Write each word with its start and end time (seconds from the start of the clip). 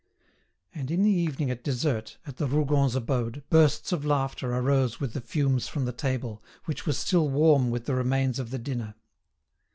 And 0.73 0.89
in 0.89 1.03
the 1.03 1.11
evening 1.11 1.51
at 1.51 1.63
dessert, 1.63 2.17
at 2.25 2.37
the 2.37 2.47
Rougons' 2.47 2.95
abode, 2.95 3.43
bursts 3.51 3.91
of 3.91 4.03
laughter 4.03 4.51
arose 4.51 4.99
with 4.99 5.13
the 5.13 5.21
fumes 5.21 5.67
from 5.67 5.85
the 5.85 5.91
table, 5.93 6.41
which 6.65 6.87
was 6.87 6.97
still 6.97 7.29
warm 7.29 7.69
with 7.69 7.85
the 7.85 7.93
remains 7.93 8.39
of 8.39 8.49
the 8.49 8.57
dinner. 8.57 8.95